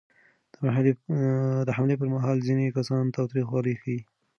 د 1.65 1.67
حملې 1.77 1.95
پر 2.01 2.07
مهال 2.15 2.37
ځینې 2.47 2.75
کسان 2.77 3.03
تاوتریخوالی 3.15 3.73
ښيي. 3.81 3.99